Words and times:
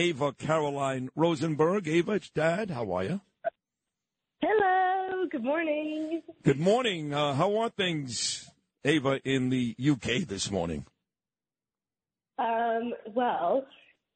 Ava 0.00 0.32
Caroline 0.32 1.10
Rosenberg. 1.14 1.86
Ava, 1.86 2.12
it's 2.12 2.30
Dad. 2.30 2.70
How 2.70 2.90
are 2.92 3.04
you? 3.04 3.20
Hello. 4.40 5.26
Good 5.30 5.44
morning. 5.44 6.22
Good 6.42 6.58
morning. 6.58 7.12
Uh, 7.12 7.34
how 7.34 7.58
are 7.58 7.68
things, 7.68 8.50
Ava, 8.82 9.20
in 9.28 9.50
the 9.50 9.76
UK 9.78 10.26
this 10.26 10.50
morning? 10.50 10.86
Um, 12.38 12.94
well, 13.14 13.66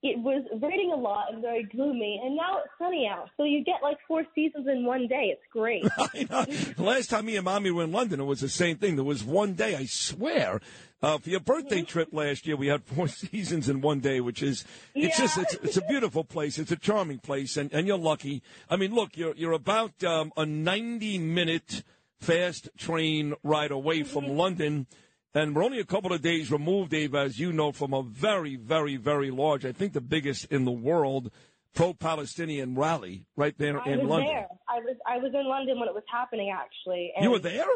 it 0.05 0.19
was 0.19 0.45
raining 0.63 0.93
a 0.93 0.97
lot 0.97 1.33
and 1.33 1.41
very 1.41 1.63
gloomy, 1.65 2.21
and 2.23 2.37
now 2.37 2.59
it's 2.59 2.69
sunny 2.79 3.09
out. 3.11 3.31
So 3.39 3.45
you 3.45 3.65
get 3.65 3.77
like 3.83 3.97
four 4.07 4.25
seasons 4.35 4.69
in 4.69 4.85
one 4.85 5.09
day. 5.09 5.33
It's 5.35 5.43
great. 5.51 5.85
Know. 6.31 6.45
Last 6.77 7.09
time 7.11 7.25
me 7.27 7.37
and 7.37 7.45
Mommy 7.45 7.71
were 7.71 7.83
in 7.85 7.91
London, 7.93 8.21
it 8.21 8.25
was 8.25 8.41
the 8.41 8.49
same 8.49 8.77
thing. 8.77 8.97
There 8.97 9.05
was 9.05 9.25
one 9.25 9.55
day, 9.55 9.75
I 9.77 9.87
swear, 9.87 10.61
uh, 11.03 11.17
for 11.19 11.31
your 11.31 11.41
birthday 11.41 11.79
Mm-hmm. 11.79 11.87
trip 11.87 12.09
last 12.13 12.47
year, 12.47 12.57
we 12.57 12.67
had 12.69 12.85
four 12.85 13.09
seasons 13.23 13.69
in 13.69 13.81
one 13.81 14.01
day, 14.01 14.21
which 14.21 14.43
is 14.43 14.65
it's 14.95 15.19
Yeah. 15.19 15.25
just 15.25 15.39
it's, 15.39 15.55
it's 15.63 15.77
a 15.79 15.83
beautiful 15.89 16.23
place. 16.23 16.59
It's 16.59 16.71
a 16.71 16.77
charming 16.77 17.19
place, 17.19 17.57
and, 17.57 17.73
and 17.73 17.87
you're 17.87 17.99
lucky. 17.99 18.43
I 18.69 18.77
mean, 18.77 18.95
look, 18.95 19.17
you're 19.17 19.35
you're 19.35 19.53
about 19.53 20.05
um, 20.05 20.33
a 20.37 20.45
90 20.45 21.19
minute 21.19 21.83
fast 22.21 22.69
train 22.77 23.35
ride 23.43 23.71
away 23.71 24.03
from 24.03 24.25
Mm-hmm. 24.25 24.37
London. 24.37 24.87
And 25.35 25.55
we're 25.55 25.65
only 25.65 25.81
a 25.81 25.85
couple 25.85 26.13
of 26.13 26.23
days 26.23 26.51
removed, 26.53 26.93
Dave, 26.93 27.15
as 27.15 27.41
you 27.41 27.53
know, 27.53 27.73
from 27.73 27.93
a 27.93 28.03
very, 28.03 28.55
very, 28.57 28.97
very 28.97 29.31
large, 29.33 29.65
I 29.65 29.73
think 29.73 29.93
the 29.93 30.01
biggest 30.01 30.45
in 30.53 30.65
the 30.65 30.71
world, 30.71 31.33
pro-Palestinian 31.75 32.77
rally 32.77 33.25
right 33.37 33.57
there 33.59 33.81
I 33.81 33.91
in 33.91 34.01
was 34.03 34.09
London. 34.11 34.29
there. 34.33 34.47
I 34.69 34.79
was 34.79 34.97
I 35.07 35.19
was 35.19 35.33
in 35.35 35.47
London 35.49 35.81
when 35.81 35.89
it 35.89 35.95
was 35.95 36.05
happening, 36.11 36.55
actually. 36.57 37.13
And 37.17 37.25
You 37.25 37.33
were 37.33 37.41
there? 37.41 37.67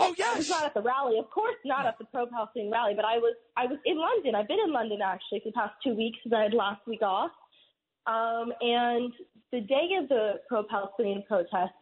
Oh 0.00 0.06
I 0.06 0.08
was 0.10 0.18
yes. 0.18 0.48
not 0.48 0.64
at 0.64 0.74
the 0.74 0.82
rally, 0.82 1.18
of 1.18 1.28
course, 1.30 1.56
not 1.64 1.84
at 1.84 1.98
the 1.98 2.04
pro-Palestinian 2.04 2.70
rally, 2.70 2.92
but 2.94 3.04
I 3.04 3.18
was 3.18 3.34
I 3.56 3.66
was 3.66 3.78
in 3.84 3.98
London. 3.98 4.36
I've 4.36 4.46
been 4.46 4.60
in 4.64 4.72
London 4.72 5.00
actually 5.02 5.40
for 5.40 5.48
the 5.48 5.54
past 5.54 5.74
two 5.82 5.94
weeks 5.96 6.18
because 6.22 6.36
I 6.38 6.42
had 6.44 6.54
last 6.54 6.86
week 6.86 7.02
off. 7.02 7.32
Um, 8.06 8.52
and 8.60 9.12
the 9.50 9.60
day 9.62 9.88
of 10.00 10.08
the 10.08 10.34
pro-Palestinian 10.48 11.24
protest, 11.26 11.74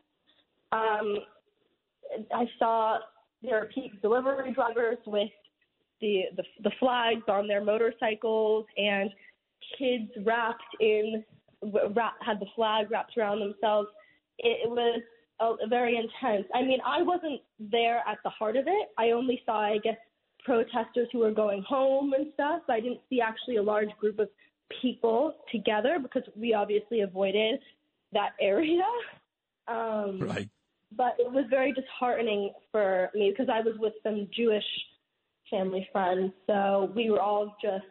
um, 0.72 1.18
I 2.32 2.46
saw 2.58 2.98
there 3.42 3.60
are 3.60 3.66
people, 3.66 3.98
delivery 4.02 4.52
drivers 4.52 4.98
with 5.06 5.28
the, 6.00 6.22
the 6.36 6.42
the 6.62 6.70
flags 6.78 7.22
on 7.28 7.48
their 7.48 7.64
motorcycles 7.64 8.66
and 8.76 9.10
kids 9.78 10.10
wrapped 10.24 10.62
in 10.80 11.24
wrap, 11.94 12.14
had 12.20 12.38
the 12.40 12.46
flag 12.54 12.90
wrapped 12.90 13.16
around 13.16 13.40
themselves. 13.40 13.88
It, 14.38 14.60
it 14.64 14.70
was 14.70 15.00
very 15.68 15.96
intense. 15.96 16.46
I 16.54 16.62
mean, 16.62 16.78
I 16.86 17.02
wasn't 17.02 17.40
there 17.58 18.02
at 18.06 18.18
the 18.24 18.30
heart 18.30 18.56
of 18.56 18.66
it. 18.66 18.88
I 18.98 19.10
only 19.10 19.42
saw, 19.44 19.60
I 19.60 19.78
guess, 19.78 19.96
protesters 20.44 21.08
who 21.12 21.18
were 21.18 21.32
going 21.32 21.62
home 21.68 22.12
and 22.12 22.28
stuff. 22.34 22.62
I 22.68 22.80
didn't 22.80 23.00
see 23.10 23.20
actually 23.20 23.56
a 23.56 23.62
large 23.62 23.90
group 23.98 24.18
of 24.18 24.28
people 24.80 25.34
together 25.52 25.98
because 26.00 26.22
we 26.36 26.54
obviously 26.54 27.00
avoided 27.00 27.60
that 28.12 28.30
area. 28.40 28.84
Um, 29.68 30.20
Right. 30.20 30.48
But 30.96 31.14
it 31.18 31.30
was 31.30 31.44
very 31.50 31.72
disheartening 31.72 32.52
for 32.72 33.10
me 33.14 33.30
because 33.30 33.52
I 33.52 33.60
was 33.60 33.74
with 33.78 33.92
some 34.02 34.28
Jewish 34.34 34.64
family 35.50 35.88
friends. 35.92 36.32
So 36.46 36.90
we 36.94 37.10
were 37.10 37.20
all 37.20 37.56
just 37.62 37.84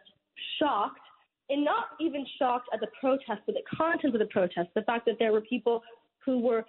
shocked, 0.58 1.00
and 1.48 1.64
not 1.64 1.86
even 2.00 2.24
shocked 2.38 2.68
at 2.72 2.80
the 2.80 2.88
protest, 3.00 3.40
but 3.46 3.54
the 3.54 3.76
content 3.76 4.14
of 4.14 4.18
the 4.18 4.26
protest. 4.26 4.68
The 4.74 4.82
fact 4.82 5.06
that 5.06 5.16
there 5.18 5.32
were 5.32 5.42
people 5.42 5.82
who 6.24 6.40
were 6.40 6.64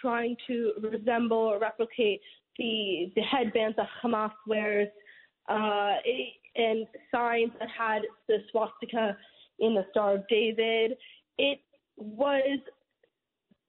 trying 0.00 0.36
to 0.46 0.72
resemble 0.80 1.36
or 1.36 1.58
replicate 1.58 2.20
the 2.58 3.12
the 3.16 3.22
headbands 3.22 3.76
that 3.76 3.88
Hamas 4.02 4.30
wears, 4.46 4.88
uh, 5.48 5.94
and 6.56 6.86
signs 7.10 7.50
that 7.58 7.68
had 7.76 8.02
the 8.28 8.38
swastika 8.50 9.16
in 9.58 9.74
the 9.74 9.84
Star 9.90 10.14
of 10.14 10.28
David. 10.28 10.96
It 11.38 11.60
was 11.96 12.60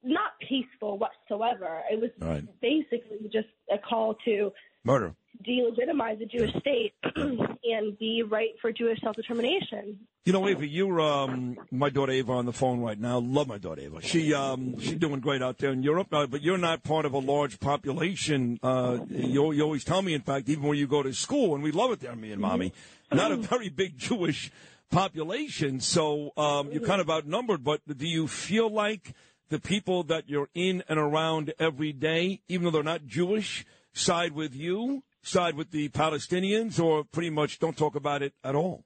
not 0.06 0.32
peaceful 0.48 0.98
whatsoever. 0.98 1.82
It 1.92 2.00
was 2.00 2.12
Right. 2.20 2.44
basically 2.62 3.28
just 3.34 3.48
a 3.72 3.78
call 3.78 4.16
to 4.26 4.52
Murder. 4.84 5.16
delegitimize 5.44 6.20
the 6.20 6.26
Jewish 6.28 6.52
state 6.60 6.94
and 7.16 7.98
be 7.98 8.22
right 8.24 8.52
for 8.62 8.72
Jewish 8.72 9.00
self 9.02 9.16
determination. 9.16 10.00
You 10.26 10.34
know, 10.34 10.48
Ava, 10.48 10.66
you're 10.68 11.00
um, 11.02 11.58
my 11.72 11.90
daughter 11.90 12.12
Ava 12.12 12.32
on 12.34 12.46
the 12.46 12.54
phone 12.54 12.80
right 12.82 13.00
now. 13.00 13.20
Love 13.20 13.48
my 13.48 13.58
daughter 13.60 13.82
Ava. 13.82 14.02
She 14.02 14.34
um, 14.34 14.80
she's 14.80 14.96
doing 14.96 15.20
great 15.20 15.42
out 15.44 15.58
there 15.60 15.72
in 15.72 15.84
Europe, 15.84 16.08
uh, 16.12 16.26
but 16.28 16.42
you're 16.42 16.58
not 16.58 16.84
part 16.84 17.06
of 17.06 17.14
a 17.14 17.20
large 17.20 17.60
population. 17.60 18.60
Uh, 18.64 19.00
you, 19.10 19.52
you 19.52 19.62
always 19.64 19.84
tell 19.84 20.02
me, 20.02 20.14
in 20.14 20.22
fact, 20.22 20.50
even 20.50 20.64
when 20.64 20.78
you 20.78 20.88
go 20.88 21.04
to 21.04 21.14
school, 21.14 21.54
and 21.56 21.64
we 21.64 21.72
love 21.72 21.92
it 21.92 22.00
there, 22.00 22.16
me 22.16 22.32
and 22.32 22.42
mommy. 22.42 22.74
Not 23.12 23.32
a 23.32 23.38
very 23.38 23.70
big 23.70 23.98
Jewish 23.98 24.52
population, 24.92 25.80
so 25.80 26.32
um, 26.38 26.72
you're 26.72 26.86
kind 26.86 27.02
of 27.02 27.10
outnumbered. 27.10 27.64
But 27.64 27.82
do 27.88 28.08
you 28.08 28.28
feel 28.28 28.70
like 28.70 29.14
the 29.50 29.60
people 29.60 30.04
that 30.04 30.30
you're 30.30 30.50
in 30.54 30.84
and 30.90 31.00
around 31.00 31.54
every 31.60 31.94
day, 31.94 32.42
even 32.48 32.66
though 32.66 32.72
they're 32.72 32.84
not 32.84 33.06
Jewish, 33.06 33.66
side 33.94 34.34
with 34.34 34.56
you, 34.56 35.04
side 35.22 35.56
with 35.56 35.72
the 35.72 35.90
Palestinians, 35.90 36.80
or 36.80 37.04
pretty 37.04 37.30
much 37.30 37.60
don't 37.60 37.78
talk 37.78 37.96
about 37.96 38.22
it 38.22 38.34
at 38.44 38.56
all? 38.56 38.84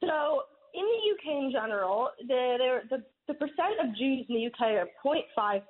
So, 0.00 0.42
in 0.74 0.84
the 0.84 1.14
UK 1.14 1.44
in 1.44 1.52
general, 1.52 2.10
the, 2.26 2.78
the, 2.90 3.04
the 3.28 3.34
percent 3.34 3.78
of 3.82 3.96
Jews 3.96 4.26
in 4.28 4.34
the 4.34 4.46
UK 4.46 4.72
are 4.72 4.88
0.5%. 5.04 5.62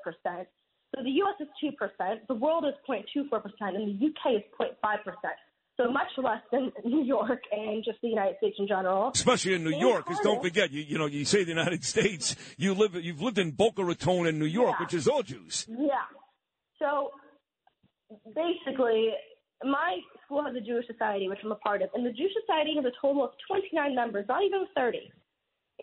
So, 0.94 1.02
the 1.02 1.10
US 1.10 1.34
is 1.40 1.48
2%, 1.62 2.26
the 2.28 2.34
world 2.34 2.64
is 2.66 2.74
0.24%, 2.88 3.50
and 3.60 4.00
the 4.00 4.06
UK 4.06 4.36
is 4.36 4.42
0.5%. 4.58 4.72
So, 5.78 5.90
much 5.90 6.08
less 6.18 6.42
than 6.52 6.70
New 6.84 7.02
York 7.02 7.40
and 7.50 7.82
just 7.84 7.98
the 8.02 8.08
United 8.08 8.36
States 8.36 8.56
in 8.58 8.68
general. 8.68 9.10
especially 9.14 9.54
in 9.54 9.64
New 9.64 9.70
In 9.72 9.80
York. 9.80 10.04
Because 10.06 10.20
don't 10.22 10.42
forget, 10.42 10.70
you 10.70 10.82
you 10.82 10.98
know, 10.98 11.06
you 11.06 11.24
say 11.24 11.44
the 11.44 11.50
United 11.50 11.82
States, 11.84 12.36
you 12.58 12.74
live 12.74 12.94
you've 12.94 13.22
lived 13.22 13.38
in 13.38 13.52
Boca 13.52 13.82
Raton 13.82 14.26
in 14.26 14.38
New 14.38 14.44
York, 14.46 14.76
Yeah. 14.78 14.84
which 14.84 14.94
is 14.94 15.08
all 15.08 15.22
Jews. 15.22 15.66
Yeah. 15.70 16.04
So 16.78 17.10
basically, 18.34 19.10
my 19.64 19.98
school 20.24 20.44
has 20.44 20.54
a 20.56 20.60
Jewish 20.60 20.86
society, 20.86 21.28
which 21.28 21.38
I'm 21.44 21.52
a 21.52 21.56
part 21.56 21.82
of, 21.82 21.90
and 21.94 22.04
the 22.04 22.10
Jewish 22.12 22.32
society 22.44 22.74
has 22.76 22.84
a 22.84 22.92
total 23.00 23.24
of 23.24 23.30
29 23.48 23.94
members, 23.94 24.26
not 24.28 24.42
even 24.42 24.66
30, 24.76 25.10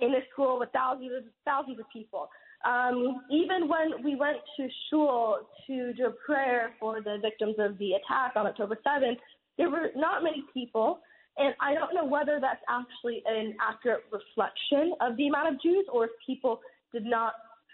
in 0.02 0.12
this 0.12 0.24
school 0.32 0.60
with 0.60 0.70
thousands 0.74 1.12
of 1.18 1.24
thousands 1.46 1.80
of 1.80 1.86
people. 1.92 2.30
Um, 2.66 3.22
even 3.32 3.70
when 3.70 4.04
we 4.04 4.16
went 4.16 4.38
to 4.58 4.68
shul 4.90 5.40
to 5.68 5.94
do 5.94 6.08
a 6.08 6.12
prayer 6.26 6.72
for 6.80 7.02
the 7.02 7.18
victims 7.22 7.56
of 7.58 7.78
the 7.78 7.94
attack 7.94 8.34
on 8.36 8.46
October 8.48 8.78
7th, 8.86 9.18
there 9.60 9.70
were 9.70 9.92
not 9.96 10.24
many 10.24 10.44
people. 10.52 11.02
And 11.38 11.54
I 11.62 11.74
don't 11.76 11.94
know 11.94 12.06
whether 12.06 12.40
that's 12.42 12.62
actually 12.68 13.22
an 13.28 13.56
accurate 13.62 14.06
reflection 14.12 14.94
of 15.00 15.16
the 15.18 15.28
amount 15.28 15.54
of 15.54 15.62
Jews 15.62 15.86
or 15.92 16.06
if 16.06 16.12
people 16.26 16.60
did 16.92 17.06
not 17.06 17.34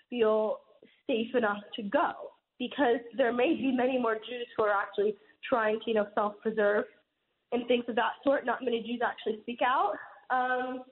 feel 0.09 0.57
safe 1.07 1.33
enough 1.35 1.61
to 1.75 1.83
go 1.83 2.11
because 2.59 2.99
there 3.17 3.31
may 3.31 3.55
be 3.55 3.71
many 3.71 3.97
more 3.97 4.15
Jews 4.15 4.47
who 4.57 4.63
are 4.63 4.73
actually 4.73 5.15
trying 5.47 5.79
to, 5.79 5.83
you 5.87 5.93
know, 5.93 6.07
self-preserve 6.15 6.85
and 7.51 7.67
things 7.67 7.85
of 7.87 7.95
that 7.95 8.13
sort. 8.23 8.45
Not 8.45 8.63
many 8.63 8.81
Jews 8.81 9.01
actually 9.05 9.41
speak 9.41 9.59
out. 9.65 9.93
Um, 10.29 10.83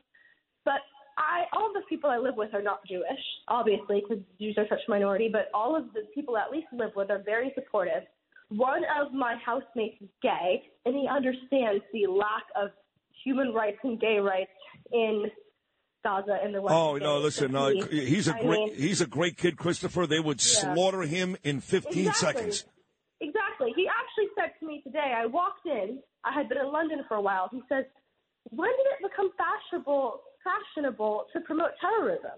but 0.66 0.82
I, 1.18 1.44
all 1.54 1.68
of 1.68 1.74
the 1.74 1.82
people 1.90 2.10
I 2.10 2.18
live 2.18 2.36
with 2.36 2.54
are 2.54 2.62
not 2.62 2.86
Jewish, 2.88 3.24
obviously, 3.48 4.02
because 4.02 4.24
Jews 4.40 4.56
are 4.58 4.68
such 4.70 4.80
a 4.88 4.92
minority. 4.92 5.30
But 5.32 5.50
all 5.54 5.76
of 5.76 5.94
the 5.94 6.02
people 6.14 6.36
I 6.36 6.44
at 6.44 6.52
least 6.52 6.68
live 6.72 6.92
with 6.96 7.10
are 7.10 7.22
very 7.24 7.52
supportive. 7.56 8.04
One 8.56 8.84
of 9.02 9.14
my 9.14 9.36
housemates 9.44 10.02
is 10.02 10.10
gay, 10.22 10.62
and 10.86 10.96
he 10.96 11.08
understands 11.08 11.84
the 11.92 12.08
lack 12.08 12.44
of 12.56 12.70
human 13.24 13.54
rights 13.54 13.78
and 13.84 14.00
gay 14.00 14.18
rights 14.20 14.52
in 14.92 15.26
Gaza 16.04 16.38
and 16.44 16.54
the 16.54 16.62
West. 16.62 16.74
Oh 16.76 16.98
no, 16.98 17.18
listen, 17.20 17.56
uh, 17.56 17.70
he's 17.90 18.28
a 18.28 18.36
I 18.36 18.42
great 18.42 18.60
mean- 18.60 18.76
he's 18.76 19.02
a 19.02 19.08
great 19.08 19.38
kid, 19.38 19.58
Christopher. 19.58 20.06
They 20.06 20.20
would 20.20 20.38
Yeah. 20.44 20.74
slaughter 20.74 21.02
him 21.04 21.38
in 21.44 21.62
15 21.62 22.08
exactly. 22.08 22.52
seconds. 22.52 22.66
Exactly. 23.22 23.72
He 23.76 23.88
actually 23.88 24.28
said 24.36 24.52
to 24.60 24.66
me 24.68 24.82
today, 24.82 25.14
I 25.16 25.26
walked 25.28 25.66
in, 25.66 26.04
I 26.26 26.34
had 26.34 26.50
been 26.50 26.58
in 26.58 26.68
London 26.72 27.04
for 27.08 27.16
a 27.16 27.22
while. 27.22 27.48
He 27.52 27.62
says, 27.70 27.86
When 28.50 28.70
did 28.70 28.86
it 29.00 29.10
become 29.10 29.32
fashionable 29.38 30.22
fashionable 30.44 31.28
to 31.32 31.40
promote 31.42 31.72
terrorism? 31.80 32.38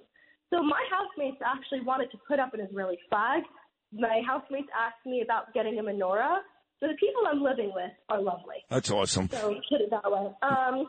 So 0.52 0.62
my 0.62 0.82
housemates 0.92 1.42
actually 1.44 1.82
wanted 1.82 2.12
to 2.12 2.18
put 2.28 2.40
up 2.40 2.54
an 2.54 2.60
Israeli 2.62 3.00
flag. 3.10 3.42
My 3.94 4.22
housemates 4.26 4.68
asked 4.76 5.06
me 5.06 5.22
about 5.22 5.54
getting 5.54 5.80
a 5.80 5.84
menorah. 5.84 6.40
So 6.80 6.88
the 6.88 6.96
people 7.00 7.22
I'm 7.28 7.42
living 7.42 7.72
with 7.74 7.92
are 8.10 8.22
lovely. 8.22 8.64
That's 8.70 8.92
awesome. 8.92 9.30
So 9.32 9.56
put 9.70 9.82
it 9.82 9.90
that 9.92 10.12
way. 10.12 10.30
Um, 10.42 10.88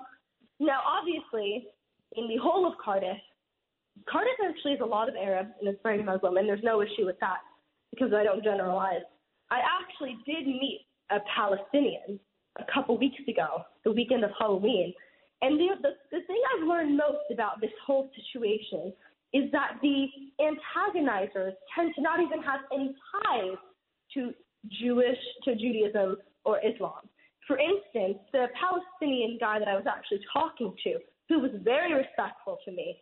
now, 0.59 0.81
obviously, 0.85 1.69
in 2.17 2.29
the 2.29 2.37
whole 2.43 2.67
of 2.67 2.73
Cardiff, 2.83 3.19
Cardiff 4.09 4.35
actually 4.45 4.73
has 4.73 4.81
a 4.81 4.87
lot 4.87 5.09
of 5.09 5.15
Arabs 5.15 5.51
and 5.61 5.69
it's 5.69 5.81
very 5.83 6.03
Muslim, 6.03 6.37
and 6.37 6.49
there's 6.49 6.63
no 6.63 6.83
issue 6.83 7.07
with 7.07 7.19
that 7.21 7.39
because 7.91 8.13
I 8.13 8.25
don't 8.25 8.43
generalize. 8.43 9.03
I 9.51 9.61
actually 9.61 10.19
did 10.27 10.47
meet 10.47 10.87
a 11.11 11.19
Palestinian 11.35 12.19
a 12.59 12.65
couple 12.73 12.99
weeks 12.99 13.23
ago, 13.29 13.63
the 13.85 13.93
weekend 13.93 14.25
of 14.25 14.31
Halloween, 14.39 14.93
and 15.43 15.59
the, 15.59 15.69
the 15.83 15.91
the 16.11 16.21
thing 16.27 16.41
I've 16.55 16.67
learned 16.67 16.97
most 16.97 17.31
about 17.33 17.61
this 17.61 17.71
whole 17.87 18.11
situation 18.17 18.93
is 19.33 19.51
that 19.53 19.79
the 19.83 20.07
antagonizers 20.41 21.53
tend 21.75 21.95
to 21.95 22.03
not 22.03 22.21
even 22.21 22.43
have 22.43 22.61
any 22.73 22.95
ties 23.25 23.59
to 24.15 24.33
Jewish 24.81 25.19
to 25.45 25.55
Judaism 25.55 26.17
or 26.45 26.61
Islam. 26.65 27.09
For 27.47 27.59
instance, 27.59 28.19
the 28.33 28.47
Palestinian 28.59 29.39
guy 29.39 29.59
that 29.59 29.69
I 29.69 29.77
was 29.77 29.87
actually 29.87 30.21
talking 30.33 30.75
to, 30.85 30.99
who 31.29 31.41
was 31.41 31.51
very 31.63 31.95
respectful 31.95 32.59
to 32.65 32.73
me, 32.73 32.97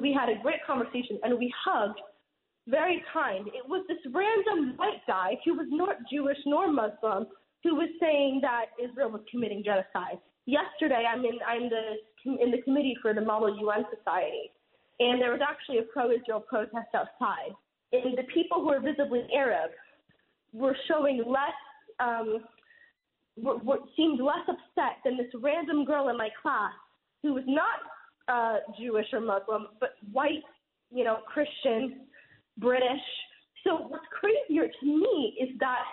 We 0.00 0.12
had 0.12 0.28
a 0.28 0.42
great 0.42 0.60
conversation 0.66 1.18
and 1.22 1.38
we 1.38 1.52
hugged, 1.64 2.00
very 2.68 3.02
kind. 3.12 3.46
It 3.46 3.66
was 3.68 3.86
this 3.86 4.02
random 4.12 4.76
white 4.76 5.06
guy 5.06 5.38
who 5.44 5.54
was 5.54 5.68
not 5.70 5.96
Jewish 6.10 6.38
nor 6.44 6.70
Muslim 6.72 7.26
who 7.62 7.74
was 7.74 7.88
saying 8.00 8.40
that 8.42 8.66
Israel 8.82 9.10
was 9.10 9.22
committing 9.30 9.62
genocide. 9.64 10.18
Yesterday, 10.46 11.02
I'm 11.02 11.24
in 11.24 11.38
I'm 11.46 11.68
the 11.68 11.84
in 12.42 12.50
the 12.50 12.62
committee 12.62 12.96
for 13.02 13.14
the 13.14 13.20
Model 13.20 13.58
UN 13.58 13.84
Society, 13.96 14.50
and 15.00 15.20
there 15.20 15.32
was 15.32 15.40
actually 15.46 15.78
a 15.78 15.82
pro-Israel 15.92 16.40
protest 16.40 16.88
outside. 16.94 17.52
And 17.92 18.16
the 18.16 18.24
people 18.32 18.62
who 18.62 18.70
are 18.70 18.80
visibly 18.80 19.26
Arab 19.34 19.70
were 20.52 20.76
showing 20.88 21.22
less, 21.26 21.56
um, 22.00 22.38
were, 23.36 23.58
were, 23.58 23.78
seemed 23.96 24.20
less 24.20 24.44
upset 24.48 24.98
than 25.04 25.16
this 25.16 25.30
random 25.40 25.84
girl 25.84 26.08
in 26.08 26.16
my 26.16 26.28
class 26.40 26.72
who 27.22 27.34
was 27.34 27.44
not 27.46 27.80
uh, 28.28 28.58
Jewish 28.78 29.06
or 29.12 29.20
Muslim, 29.20 29.68
but 29.80 29.90
white, 30.12 30.42
you 30.90 31.04
know, 31.04 31.18
Christian, 31.26 32.06
British. 32.58 33.04
So 33.64 33.76
what's 33.88 34.04
crazier 34.18 34.68
to 34.68 34.86
me 34.86 35.36
is 35.40 35.58
that 35.60 35.84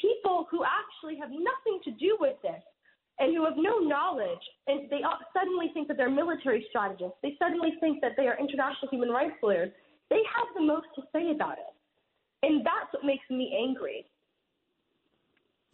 people 0.00 0.46
who 0.50 0.62
actually 0.64 1.18
have 1.18 1.30
nothing 1.30 1.80
to 1.84 1.90
do 1.92 2.16
with 2.20 2.36
this 2.42 2.62
and 3.18 3.36
who 3.36 3.44
have 3.44 3.56
no 3.56 3.78
knowledge, 3.78 4.42
and 4.66 4.88
they 4.90 5.00
suddenly 5.32 5.70
think 5.74 5.88
that 5.88 5.96
they're 5.96 6.10
military 6.10 6.66
strategists. 6.70 7.16
They 7.22 7.36
suddenly 7.38 7.74
think 7.80 8.00
that 8.00 8.12
they 8.16 8.26
are 8.26 8.38
international 8.38 8.88
human 8.90 9.10
rights 9.10 9.34
lawyers. 9.42 9.70
They 10.10 10.20
have 10.36 10.46
the 10.54 10.62
most 10.62 10.86
to 10.96 11.02
say 11.12 11.30
about 11.30 11.58
it. 11.58 11.72
And 12.42 12.66
that's 12.66 12.92
what 12.92 13.04
makes 13.04 13.24
me 13.30 13.56
angry. 13.66 14.04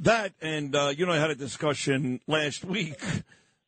That, 0.00 0.32
and 0.40 0.76
uh, 0.76 0.93
you 0.96 1.06
know, 1.06 1.12
I 1.12 1.19
had 1.19 1.31
a 1.31 1.35
discussion 1.35 2.20
last 2.26 2.64
week 2.64 3.00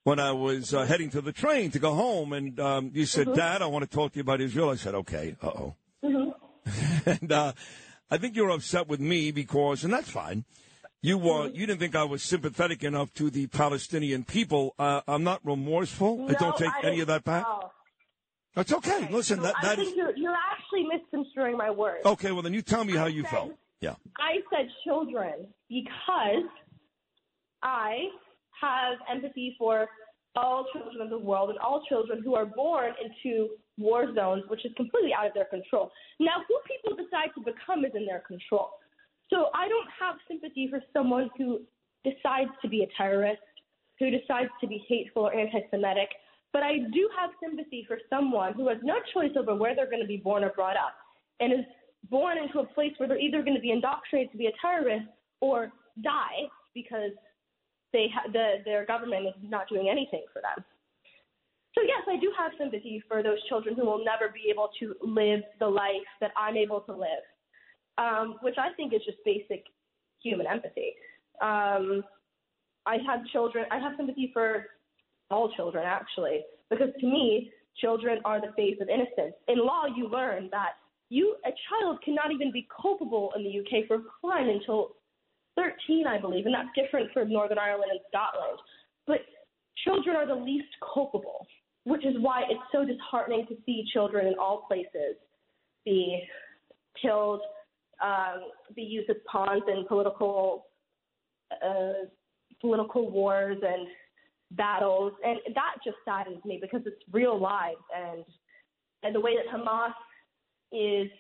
when 0.05 0.21
I 0.21 0.33
was 0.33 0.73
uh, 0.73 0.85
heading 0.85 1.11
to 1.11 1.21
the 1.21 1.33
train 1.33 1.71
to 1.73 1.79
go 1.79 1.95
home, 1.95 2.33
and 2.33 2.59
um, 2.61 2.91
you 2.95 3.07
said, 3.07 3.27
mm-hmm. 3.27 3.37
Dad, 3.37 3.63
I 3.63 3.67
want 3.67 3.89
to 3.89 3.91
talk 3.91 4.13
to 4.13 4.17
you 4.17 4.23
about 4.23 4.41
Israel. 4.41 4.71
I 4.71 4.77
said, 4.77 4.95
okay, 4.95 5.37
uh 5.43 5.47
oh. 5.49 5.75
Mm-hmm. 6.05 7.11
and 7.23 7.33
uh, 7.33 7.53
I 8.11 8.19
think 8.19 8.37
you're 8.37 8.51
upset 8.51 8.89
with 8.89 9.01
me 9.01 9.31
because, 9.31 9.85
and 9.85 9.93
that's 9.93 10.11
fine. 10.11 10.45
You 11.03 11.31
uh, 11.31 11.47
you 11.47 11.67
didn't 11.67 11.81
think 11.81 11.97
I 11.97 12.05
was 12.05 12.23
sympathetic 12.23 12.85
enough 12.85 13.13
to 13.15 13.31
the 13.31 13.47
Palestinian 13.47 14.25
people. 14.25 14.75
Uh, 14.79 15.01
I'm 15.09 15.25
not 15.25 15.41
remorseful. 15.45 16.19
No, 16.19 16.29
I 16.29 16.33
don't 16.33 16.57
take 16.57 16.69
I 16.69 16.89
any 16.89 17.01
of 17.01 17.07
that 17.07 17.25
back. 17.25 17.45
Oh. 17.47 17.71
That's 18.55 18.73
okay. 18.73 19.09
Listen, 19.11 19.39
so 19.39 19.45
that, 19.45 19.55
that 19.63 19.73
I 19.73 19.77
think 19.77 19.91
is... 19.91 19.97
you're, 19.97 20.15
you're 20.17 20.37
actually 20.53 20.85
misconstruing 20.85 21.57
my 21.57 21.71
words. 21.71 22.05
Okay, 22.05 22.33
well 22.33 22.43
then 22.43 22.53
you 22.53 22.63
tell 22.63 22.85
me 22.85 22.95
how 22.95 23.05
I 23.05 23.09
you 23.09 23.23
said, 23.23 23.31
felt. 23.31 23.53
Yeah. 23.81 23.95
I 24.19 24.41
said 24.53 24.69
children 24.85 25.47
because 25.69 26.45
I 27.63 28.09
have 28.61 28.99
empathy 29.11 29.55
for 29.59 29.87
all 30.37 30.67
children 30.73 31.01
of 31.01 31.11
the 31.11 31.19
world 31.19 31.51
and 31.51 31.59
all 31.59 31.83
children 31.89 32.23
who 32.23 32.35
are 32.35 32.47
born 32.47 32.93
into 33.03 33.49
war 33.79 34.13
zones, 34.15 34.45
which 34.49 34.65
is 34.67 34.73
completely 34.77 35.13
out 35.15 35.27
of 35.27 35.35
their 35.35 35.47
control. 35.47 35.91
Now, 36.19 36.43
who 36.47 36.59
people 36.69 37.03
decide 37.03 37.31
to 37.37 37.41
become 37.41 37.85
is 37.85 37.93
in 37.95 38.05
their 38.05 38.23
control. 38.27 38.71
So 39.31 39.47
I 39.55 39.69
don't 39.69 39.89
have 40.01 40.17
sympathy 40.29 40.69
for 40.69 40.83
someone 40.93 41.31
who 41.39 41.61
decides 42.05 42.51
to 42.63 42.69
be 42.69 42.83
a 42.83 42.89
terrorist, 42.97 43.41
who 43.99 44.11
decides 44.11 44.51
to 44.61 44.67
be 44.67 44.85
hateful 44.89 45.23
or 45.23 45.35
anti 45.35 45.61
Semitic, 45.71 46.09
but 46.53 46.63
I 46.63 46.79
do 46.93 47.09
have 47.19 47.31
sympathy 47.43 47.85
for 47.87 47.99
someone 48.11 48.55
who 48.55 48.69
has 48.69 48.79
no 48.83 48.97
choice 49.15 49.31
over 49.39 49.55
where 49.55 49.77
they're 49.77 49.91
going 49.91 50.03
to 50.03 50.09
be 50.09 50.17
born 50.17 50.43
or 50.43 50.51
brought 50.51 50.77
up 50.77 50.95
and 51.39 51.53
is 51.53 51.67
born 52.11 52.39
into 52.39 52.59
a 52.59 52.67
place 52.67 52.93
where 52.97 53.09
they're 53.09 53.21
either 53.21 53.43
going 53.43 53.55
to 53.55 53.61
be 53.61 53.71
indoctrinated 53.71 54.33
to 54.33 54.39
be 54.39 54.47
a 54.47 54.53
terrorist 54.61 55.07
or 55.41 55.71
die 56.03 56.49
because 56.75 57.13
they 57.93 58.07
ha- 58.13 58.29
the, 58.33 58.57
their 58.65 58.85
government 58.85 59.27
is 59.27 59.35
not 59.43 59.69
doing 59.69 59.89
anything 59.89 60.25
for 60.33 60.43
them. 60.43 60.65
So 61.77 61.83
yes, 61.83 62.03
I 62.09 62.19
do 62.19 62.33
have 62.37 62.51
sympathy 62.59 63.03
for 63.07 63.23
those 63.23 63.39
children 63.49 63.77
who 63.77 63.85
will 63.85 64.05
never 64.05 64.33
be 64.33 64.51
able 64.51 64.71
to 64.81 64.95
live 65.03 65.41
the 65.61 65.69
life 65.69 66.09
that 66.21 66.33
I'm 66.37 66.57
able 66.57 66.81
to 66.83 66.93
live 66.93 67.23
um, 68.01 68.37
which 68.41 68.57
I 68.59 68.73
think 68.75 68.95
is 68.95 69.03
just 69.05 69.19
basic 69.25 69.65
human 70.23 70.47
empathy. 70.47 70.95
Um, 71.43 72.03
I 72.87 72.97
have 73.07 73.27
children. 73.33 73.67
I 73.71 73.79
have 73.79 73.93
sympathy 73.97 74.31
for 74.33 74.67
all 75.31 75.53
children, 75.53 75.85
actually, 75.87 76.41
because 76.71 76.89
to 77.01 77.07
me, 77.07 77.51
children 77.77 78.19
are 78.25 78.41
the 78.41 78.53
face 78.57 78.77
of 78.81 78.89
innocence. 78.89 79.35
In 79.49 79.59
law, 79.59 79.85
you 79.95 80.09
learn 80.09 80.49
that 80.51 80.73
you 81.11 81.37
a 81.45 81.51
child 81.69 81.99
cannot 82.05 82.33
even 82.33 82.51
be 82.53 82.67
culpable 82.81 83.33
in 83.37 83.45
the 83.45 83.61
UK 83.61 83.87
for 83.87 83.97
a 83.97 84.03
crime 84.21 84.49
until 84.49 84.97
13, 85.57 86.07
I 86.07 86.19
believe, 86.19 86.47
and 86.47 86.55
that's 86.55 86.69
different 86.75 87.11
for 87.13 87.25
Northern 87.25 87.59
Ireland 87.59 87.91
and 87.91 88.01
Scotland. 88.09 88.59
But 89.07 89.19
children 89.85 90.17
are 90.17 90.27
the 90.27 90.35
least 90.35 90.69
culpable, 90.95 91.47
which 91.85 92.05
is 92.07 92.15
why 92.21 92.45
it's 92.49 92.63
so 92.73 92.85
disheartening 92.85 93.47
to 93.49 93.57
see 93.67 93.85
children 93.93 94.27
in 94.27 94.35
all 94.39 94.65
places 94.69 95.17
be 95.85 96.23
killed 97.01 97.41
um, 98.03 98.41
be 98.75 98.83
used 98.83 99.11
as 99.11 99.17
pawns 99.31 99.63
in 99.69 99.87
political 99.87 100.67
uh, 101.65 102.07
political 102.61 103.11
wars 103.11 103.59
and 103.63 103.87
battles, 104.53 105.13
and 105.25 105.39
that 105.55 105.77
just 105.85 105.97
saddens 106.05 106.45
me 106.45 106.59
because 106.61 106.83
it's 106.87 107.03
real 107.13 107.39
lives 107.41 107.81
and 107.97 108.25
and 109.03 109.15
the 109.15 109.21
way 109.21 109.33
that 109.37 109.47
Hamas 109.53 109.93
is 110.73 111.11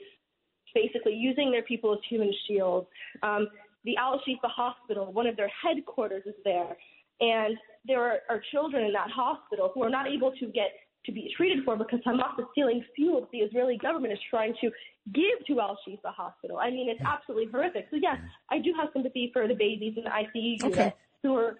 basically 0.74 1.14
using 1.14 1.50
their 1.50 1.62
people 1.62 1.92
as 1.92 1.98
human 2.08 2.32
shields. 2.46 2.86
Um, 3.22 3.48
the 3.84 3.96
Al 3.96 4.20
Shifa 4.28 4.50
Hospital, 4.50 5.12
one 5.12 5.26
of 5.26 5.36
their 5.36 5.50
headquarters 5.62 6.22
is 6.26 6.34
there, 6.44 6.76
and 7.20 7.56
there 7.86 8.02
are, 8.02 8.18
are 8.28 8.42
children 8.52 8.84
in 8.84 8.92
that 8.92 9.10
hospital 9.10 9.70
who 9.74 9.82
are 9.82 9.90
not 9.90 10.06
able 10.06 10.32
to 10.32 10.46
get 10.46 10.72
to 11.06 11.12
be 11.12 11.32
treated 11.36 11.64
for 11.64 11.76
because 11.76 12.00
Hamas 12.06 12.38
is 12.38 12.44
stealing 12.52 12.84
fuel 12.94 13.20
that 13.20 13.30
the 13.30 13.38
Israeli 13.38 13.78
government 13.78 14.12
is 14.12 14.18
trying 14.28 14.54
to 14.60 14.70
give 15.12 15.46
to 15.46 15.60
Al 15.60 15.78
Shifa 15.86 16.12
Hospital. 16.14 16.58
I 16.58 16.70
mean, 16.70 16.88
it's 16.90 17.00
absolutely 17.00 17.50
horrific. 17.50 17.88
So 17.90 17.96
yes, 17.96 18.18
I 18.50 18.58
do 18.58 18.72
have 18.78 18.88
sympathy 18.92 19.30
for 19.32 19.48
the 19.48 19.54
babies 19.54 19.94
in 19.96 20.04
the 20.04 20.10
ICU 20.10 20.64
okay. 20.64 20.78
unit 20.78 20.96
who 21.22 21.36
are, 21.36 21.58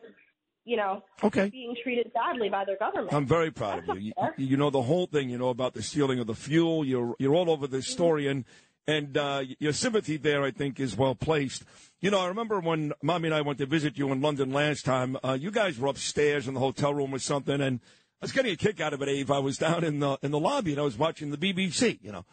you 0.64 0.76
know, 0.76 1.02
okay. 1.25 1.48
being 1.48 1.75
treated 1.82 2.12
badly 2.12 2.48
by 2.48 2.64
their 2.64 2.76
government. 2.76 3.14
I'm 3.14 3.26
very 3.26 3.50
proud 3.50 3.81
That's 3.87 3.90
of 3.90 4.00
you. 4.00 4.12
you. 4.37 4.46
You 4.46 4.56
know 4.56 4.70
the 4.70 4.82
whole 4.82 5.06
thing. 5.06 5.31
You 5.31 5.38
know 5.38 5.48
about 5.48 5.75
the 5.75 5.82
stealing 5.82 6.19
of 6.19 6.26
the 6.26 6.34
fuel. 6.34 6.84
You're 6.84 7.14
you're 7.19 7.34
all 7.34 7.50
over 7.50 7.66
this 7.66 7.87
story, 7.87 8.26
and 8.26 8.44
and 8.87 9.16
uh, 9.16 9.44
your 9.58 9.72
sympathy 9.72 10.16
there, 10.16 10.42
I 10.42 10.50
think, 10.50 10.81
is 10.81 10.96
well 10.96 11.14
placed. 11.14 11.64
You 12.00 12.10
know, 12.10 12.20
I 12.20 12.28
remember 12.28 12.60
when 12.60 12.92
mommy 13.02 13.28
and 13.28 13.34
I 13.34 13.40
went 13.42 13.58
to 13.58 13.66
visit 13.66 13.98
you 13.98 14.10
in 14.12 14.20
London 14.20 14.52
last 14.52 14.84
time. 14.84 15.16
Uh, 15.22 15.37
you 15.38 15.50
guys 15.50 15.78
were 15.78 15.88
upstairs 15.88 16.48
in 16.48 16.54
the 16.54 16.60
hotel 16.60 16.92
room 16.92 17.14
or 17.14 17.19
something, 17.19 17.60
and 17.60 17.81
was 18.25 18.32
getting 18.32 18.52
a 18.52 18.56
kick 18.56 18.81
out 18.81 18.93
of 18.93 19.02
it, 19.02 19.08
Ave. 19.08 19.34
I 19.34 19.38
was 19.38 19.58
down 19.58 19.84
in 19.84 20.00
the 20.00 20.19
in 20.22 20.31
the 20.31 20.38
lobby 20.38 20.72
and 20.72 20.81
I 20.81 20.84
was 20.84 20.99
watching 20.99 21.31
the 21.31 21.38
BBC, 21.38 21.99
you 22.02 22.12
know, 22.12 22.25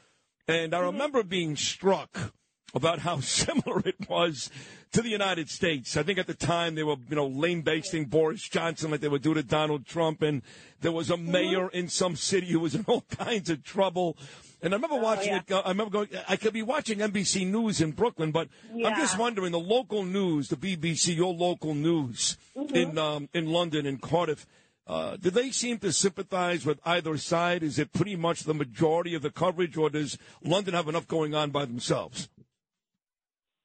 and 0.47 0.73
I 0.73 0.79
remember 0.79 1.23
being 1.23 1.55
struck 1.55 2.33
about 2.73 2.99
how 2.99 3.19
similar 3.21 3.81
it 3.85 4.09
was 4.09 4.49
to 4.91 5.01
the 5.01 5.09
United 5.09 5.49
States. 5.49 5.97
I 5.97 6.03
think 6.03 6.19
at 6.19 6.27
the 6.27 6.33
time 6.33 6.75
they 6.75 6.83
were, 6.83 6.95
you 7.09 7.15
know, 7.15 7.27
lame 7.27 7.61
basting 7.61 8.05
Boris 8.05 8.47
Johnson 8.47 8.91
like 8.91 9.01
they 9.01 9.07
would 9.07 9.21
do 9.21 9.33
to 9.33 9.43
Donald 9.43 9.85
Trump, 9.85 10.21
and 10.21 10.41
there 10.81 10.91
was 10.91 11.09
a 11.09 11.15
mm-hmm. 11.15 11.31
mayor 11.31 11.69
in 11.69 11.89
some 11.89 12.15
city 12.15 12.47
who 12.47 12.59
was 12.59 12.75
in 12.75 12.85
all 12.87 13.01
kinds 13.17 13.49
of 13.49 13.63
trouble. 13.63 14.17
And 14.61 14.73
I 14.73 14.77
remember 14.77 14.95
oh, 14.95 15.03
watching 15.03 15.33
oh, 15.33 15.41
yeah. 15.47 15.59
it. 15.59 15.65
I 15.65 15.69
remember 15.69 15.91
going. 15.91 16.09
I 16.27 16.35
could 16.35 16.53
be 16.53 16.63
watching 16.63 16.99
NBC 16.99 17.47
News 17.47 17.81
in 17.81 17.91
Brooklyn, 17.91 18.31
but 18.31 18.49
yeah. 18.73 18.87
I'm 18.87 18.95
just 18.99 19.17
wondering 19.17 19.51
the 19.51 19.59
local 19.59 20.03
news, 20.03 20.49
the 20.49 20.55
BBC, 20.55 21.15
your 21.15 21.33
local 21.33 21.75
news 21.75 22.37
mm-hmm. 22.55 22.75
in 22.75 22.97
um, 22.97 23.29
in 23.33 23.47
London 23.51 23.85
in 23.85 23.97
Cardiff 23.97 24.47
uh, 24.87 25.17
do 25.17 25.29
they 25.29 25.51
seem 25.51 25.79
to 25.79 25.91
sympathize 25.91 26.65
with 26.65 26.79
either 26.85 27.17
side? 27.17 27.61
Is 27.61 27.77
it 27.77 27.91
pretty 27.91 28.15
much 28.15 28.43
the 28.43 28.53
majority 28.53 29.13
of 29.15 29.21
the 29.21 29.31
coverage, 29.31 29.75
or 29.75 29.89
does 29.89 30.17
London 30.43 30.73
have 30.73 30.87
enough 30.87 31.07
going 31.07 31.35
on 31.35 31.51
by 31.51 31.65
themselves? 31.65 32.29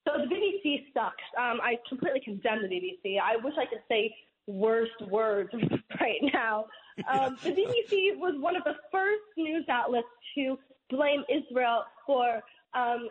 So 0.07 0.15
the 0.17 0.35
BBC 0.35 0.85
sucks. 0.93 1.23
Um, 1.39 1.61
I 1.63 1.79
completely 1.89 2.21
condemn 2.25 2.63
the 2.63 2.69
BBC. 2.69 3.21
I 3.21 3.37
wish 3.37 3.55
I 3.57 3.67
could 3.67 3.83
say 3.89 4.15
worst 4.49 5.01
words 5.09 5.51
right 6.01 6.21
now. 6.35 6.67
Um, 7.09 7.37
the 7.43 7.51
BBC 7.51 8.19
was 8.19 8.35
one 8.39 8.57
of 8.57 8.65
the 8.65 8.75
first 8.91 9.23
news 9.37 9.65
outlets 9.71 10.09
to 10.35 10.59
blame 10.91 11.23
Israel 11.31 11.85
for 12.05 12.43
um, 12.75 13.09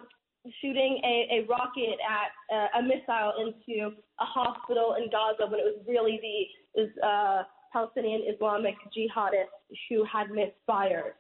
shooting 0.62 1.00
a, 1.04 1.40
a 1.40 1.48
rocket 1.48 1.98
at 2.04 2.56
uh, 2.56 2.80
a 2.80 2.84
missile 2.84 3.34
into 3.40 3.96
a 4.20 4.26
hospital 4.26 4.96
in 5.02 5.10
Gaza 5.10 5.50
when 5.50 5.60
it 5.60 5.64
was 5.64 5.82
really 5.88 6.20
the 6.22 6.82
is, 6.82 6.90
uh, 7.04 7.44
Palestinian 7.72 8.22
Islamic 8.34 8.76
jihadists 8.96 9.78
who 9.90 10.04
had 10.06 10.30
misfired. 10.32 11.14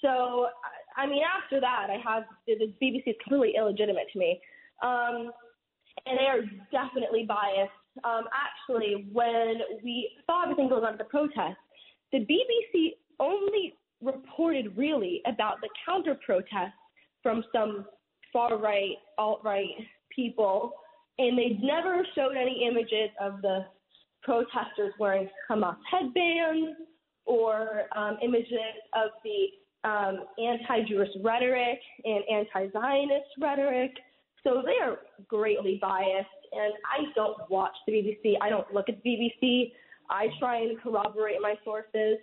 So, 0.00 0.46
I 0.96 1.06
mean, 1.06 1.22
after 1.22 1.60
that, 1.60 1.88
I 1.90 1.98
have 2.04 2.24
the 2.46 2.74
BBC 2.82 3.02
is 3.06 3.16
completely 3.22 3.56
illegitimate 3.56 4.06
to 4.12 4.18
me, 4.18 4.40
um, 4.82 5.30
and 6.06 6.18
they 6.18 6.26
are 6.26 6.42
definitely 6.72 7.24
biased. 7.26 7.72
Um, 8.04 8.24
actually, 8.32 9.08
when 9.12 9.60
we 9.84 10.10
saw 10.26 10.42
everything 10.42 10.68
going 10.68 10.84
on 10.84 10.94
at 10.94 10.98
the 10.98 11.04
protest, 11.04 11.58
the 12.10 12.20
BBC 12.20 12.94
only 13.20 13.74
reported 14.02 14.76
really 14.76 15.22
about 15.26 15.60
the 15.60 15.68
counter 15.86 16.18
protests 16.26 16.72
from 17.22 17.44
some 17.52 17.86
far 18.32 18.56
right, 18.56 18.96
alt 19.18 19.40
right 19.44 19.68
people, 20.14 20.72
and 21.18 21.38
they 21.38 21.58
never 21.62 22.06
showed 22.14 22.36
any 22.36 22.66
images 22.68 23.10
of 23.20 23.40
the 23.42 23.64
protesters 24.22 24.92
wearing 24.98 25.28
Hamas 25.50 25.76
headbands 25.90 26.78
or 27.24 27.82
um, 27.96 28.18
images 28.22 28.74
of 28.94 29.10
the 29.24 29.88
um, 29.88 30.24
anti-Jewish 30.38 31.08
rhetoric 31.22 31.78
and 32.04 32.22
anti-Zionist 32.30 33.26
rhetoric. 33.40 33.92
So 34.44 34.62
they 34.64 34.84
are 34.84 34.98
greatly 35.28 35.78
biased, 35.80 36.28
and 36.52 36.72
I 36.84 37.12
don't 37.14 37.38
watch 37.48 37.74
the 37.86 37.92
BBC. 37.92 38.34
I 38.40 38.48
don't 38.48 38.72
look 38.72 38.88
at 38.88 39.02
the 39.02 39.10
BBC. 39.10 39.72
I 40.10 40.26
try 40.38 40.60
and 40.60 40.80
corroborate 40.80 41.40
my 41.40 41.54
sources. 41.64 42.18